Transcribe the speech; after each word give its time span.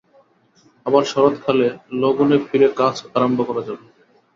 আবার 0.85 1.03
শরৎকালে 1.03 1.67
লণ্ডনে 1.93 2.37
ফিরে 2.47 2.67
কাজ 2.79 2.95
আরম্ভ 3.15 3.39
করা 3.49 3.61
যাবে। 3.67 3.85